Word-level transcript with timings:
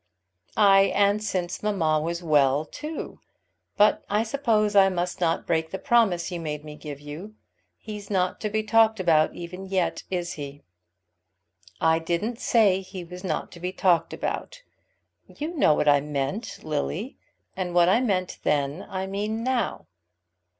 "Ay, 0.57 0.91
and 0.95 1.23
since 1.23 1.61
mamma 1.61 1.99
was 1.99 2.23
well, 2.23 2.65
too. 2.65 3.19
But 3.77 4.03
I 4.09 4.23
suppose 4.23 4.75
I 4.75 4.89
must 4.89 5.21
not 5.21 5.45
break 5.45 5.69
the 5.69 5.77
promise 5.77 6.31
you 6.31 6.39
made 6.39 6.65
me 6.65 6.75
give 6.75 6.99
you. 6.99 7.35
He's 7.77 8.09
not 8.09 8.41
to 8.41 8.49
be 8.49 8.63
talked 8.63 8.99
about 8.99 9.35
even 9.35 9.67
yet, 9.67 10.01
is 10.09 10.33
he?" 10.33 10.63
"I 11.79 11.99
didn't 11.99 12.39
say 12.39 12.81
he 12.81 13.03
was 13.03 13.23
not 13.23 13.51
to 13.51 13.59
be 13.59 13.71
talked 13.71 14.11
about. 14.11 14.63
You 15.27 15.55
know 15.55 15.75
what 15.75 15.87
I 15.87 16.01
meant, 16.01 16.63
Lily; 16.63 17.19
and 17.55 17.75
what 17.75 17.87
I 17.87 18.01
meant 18.01 18.39
then, 18.41 18.83
I 18.89 19.05
mean 19.05 19.43
now." 19.43 19.85